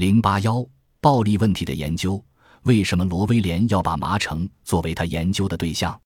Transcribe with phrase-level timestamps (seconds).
[0.00, 0.66] 零八幺
[1.02, 2.24] 暴力问题的研究，
[2.62, 6.00] 为什么罗威廉要把麻城作为他研究的对象？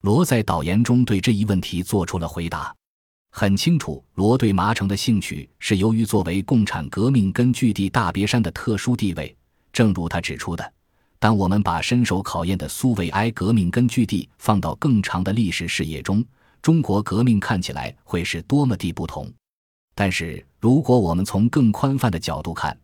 [0.00, 2.74] 罗在导言中对这一问题做出了回答。
[3.32, 9.36] 很清楚，罗对麻城的兴趣是由于作为共产革命根据地大别山的特殊地位。
[9.74, 10.72] 正如他指出的，
[11.18, 16.24] 当我们把深受考验的苏维埃革命根据地放到更长的历史视野中，
[16.62, 19.30] 中国革命看起来会是多么地不同。
[19.94, 22.74] 但是，如果我们从更宽泛的角度看，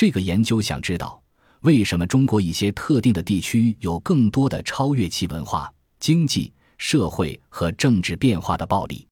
[0.00, 1.22] 这个研究想知道
[1.60, 9.06] 为什么中国一些特定的地区有更多的超越其文化、经济、社会和政治变化的暴力。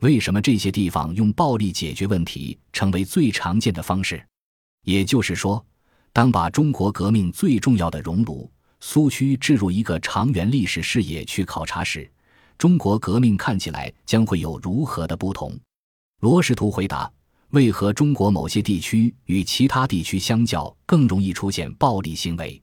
[0.00, 4.20] 为什么这些地方用暴力解决问题成为最常见的方式？
[4.82, 5.64] 也就是说，
[6.12, 12.10] 当把中国革命最重要的熔炉苏区置入一个长远历史视野去考察时，
[12.58, 15.56] 中国革命看起来将会有如何的不同？
[16.22, 17.08] 罗试图回答：
[17.54, 22.60] 为何中国某些地区与其他地区相较更容易出现暴力行为？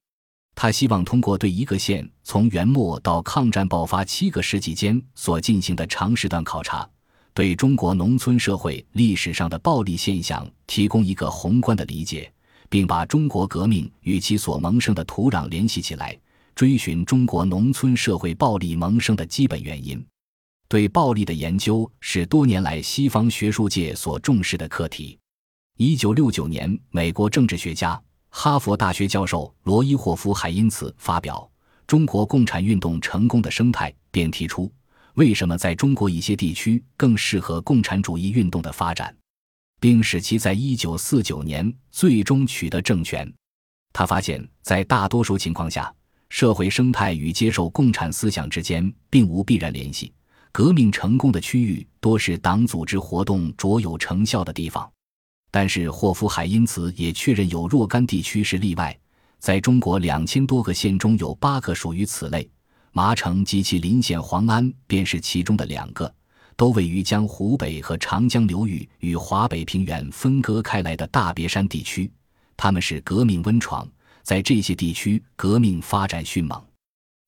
[0.54, 6.86] 他希望通过对一个县从元末到抗战爆发七个世纪间所进行的长时段考察。
[7.34, 12.30] 对中国农村社会历史上的暴力现象提供一个宏观的理解，
[12.68, 16.20] 并把中国革命与其所萌生的土壤联系起来，
[16.54, 20.06] 追寻中国农村社会暴力萌生的基本原因。
[20.72, 25.20] 对暴力的研究是多年来西方学术界所重视的课题。
[25.78, 31.46] 一九六九年，美国政治学家、哈佛大学教授罗伊霍夫还因此发表
[31.86, 34.72] 《中国共产运动成功的生态》，便提出。
[35.16, 39.14] 为什么在中国一些地区更适合共产主义运动的发展，
[39.82, 43.30] 并使其在一九四九年最终取得政权？
[43.92, 45.94] 他发现，在大多数情况下，
[46.30, 50.14] 社会生态与接受共产思想之间并无必然联系。
[50.52, 54.92] 革命成功的区域多是党组织活动卓有成效的地方，
[55.50, 58.98] 但是霍夫海因此也确认有若干地区是例外。
[59.40, 62.48] 在中国两千多个县中有八个属于此类。
[62.94, 66.14] 麻城及其邻县黄安便是其中的两个，
[66.58, 72.12] 都位于将湖北和长江流域与华北平原分割开来的大别山地区。
[72.58, 73.88] 他们是革命温床，
[74.24, 76.62] 在这些地区革命发展迅猛。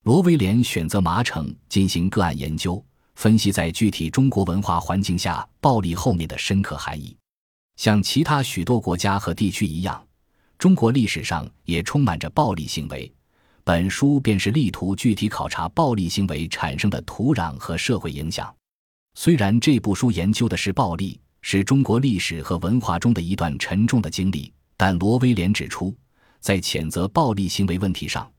[0.04, 2.84] 罗威廉选择麻城进行个案研究，
[3.16, 7.16] 分析在具体中国文化环境下暴力后面的深刻含义。
[7.76, 10.06] 像其他许多国家和地区一样，
[10.58, 13.12] 中国历史上也充满着暴力行为。
[13.64, 18.54] 本书便是力图具体考察暴力行为产生的土壤和社会影响。
[19.16, 25.96] 虽然这部书研究的是暴力，是中国历史和文化中的一段沉重的经历，但罗威廉指出，
[26.42, 28.30] 在谴责暴力行为问题上，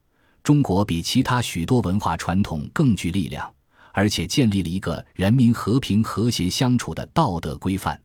[0.43, 3.51] 中国比其他许多文化传统更具力量，
[3.95, 7.99] 而且建立了一个人民和平和谐相处的道德规范。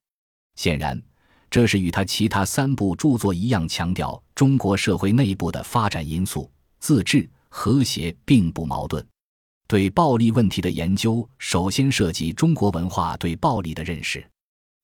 [0.55, 1.01] 显然，
[1.49, 6.49] 这是与他其他三部著作一样，强调中国社会内部的发展因素。
[6.79, 9.05] 自治和谐并不矛盾。
[9.67, 14.25] 对暴力问题的研究，首先涉及中国文化对暴力的认识。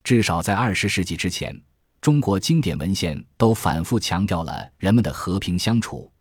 [0.03, 1.55] 至少在二十世纪之前，
[2.01, 6.11] 中国经典文献都反复强调了人们的和平相处。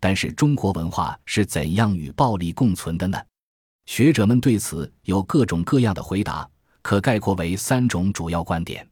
[0.00, 3.18] 但是，中国文化是怎样与暴力共存的呢？
[3.88, 6.46] 学者们对此有各种各样的回答，
[6.82, 8.86] 可概括为三种主要观点。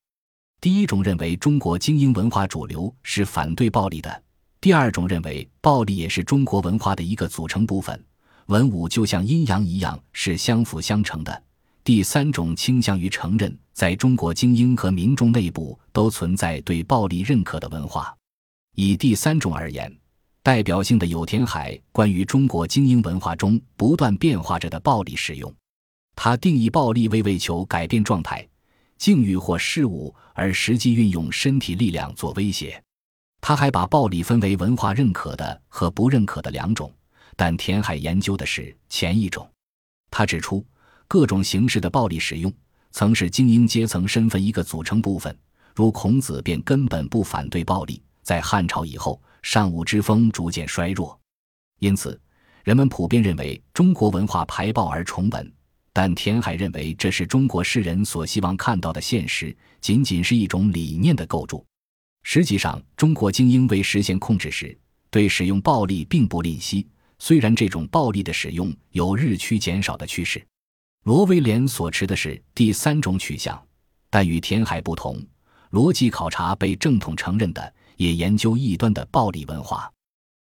[0.58, 4.22] 第一种认为，中国精英文化主流是反对暴力的。
[4.58, 8.02] 第二种认为，暴力也是中国文化的一个组成部分，
[8.46, 11.42] 文武就像阴阳一样是相辅相成的。
[11.84, 18.16] 第三种倾向于承认，在中国精英和民众内部都存在对暴力认可的文化。
[18.74, 19.94] 以第三种而言，
[20.46, 25.52] 代表性的有田海关于中国精英文化中不断变化着的暴力使用。
[26.14, 28.46] 他定义暴力为为求改变状态、
[28.96, 32.80] 境遇或事物而实际运用身体力量做威胁。
[33.40, 36.94] 他还把暴力分为文化认可的和不认可的两种，
[37.34, 39.50] 但田海研究的是前一种。
[40.12, 40.64] 他指出，
[41.08, 42.52] 各种形式的暴力使用
[42.92, 45.36] 曾是精英阶层身份一个组成部分，
[45.74, 48.00] 如孔子便根本不反对暴力。
[48.26, 51.17] 在汉朝以后，尚武之风逐渐衰弱，
[51.78, 52.20] 因此
[52.64, 55.52] 人们普遍认为中国文化排暴而崇文。
[55.93, 61.64] 但田海认为，这是中国世人所希望看到的现实，仅仅是一种理念的构筑。
[62.25, 64.76] 实际上，中国精英为实现控制时，
[65.08, 66.84] 对使用暴力并不吝惜。
[67.20, 70.44] 虽然这种暴力的使用有日趋减少的趋势，
[71.05, 73.64] 罗威廉所持的是第三种取向，
[74.11, 75.25] 但与田海不同，
[75.70, 79.93] 逻辑考察被正统承认的，也研究异端的暴力文化。